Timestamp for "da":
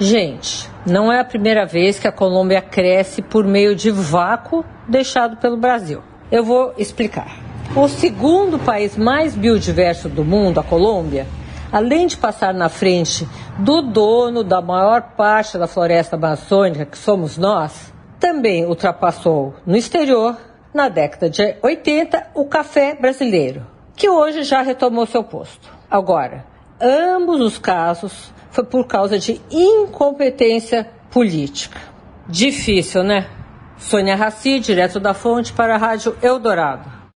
14.44-14.62, 15.58-15.66, 34.98-35.14